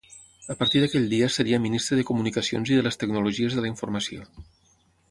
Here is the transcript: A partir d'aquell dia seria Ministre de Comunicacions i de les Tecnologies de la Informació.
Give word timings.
A 0.53 0.55
partir 0.61 0.79
d'aquell 0.83 1.05
dia 1.11 1.27
seria 1.35 1.59
Ministre 1.67 1.99
de 2.01 2.07
Comunicacions 2.09 2.73
i 2.73 2.81
de 2.81 2.87
les 2.89 2.99
Tecnologies 3.05 3.61
de 3.61 3.67
la 3.67 3.73
Informació. 3.75 4.29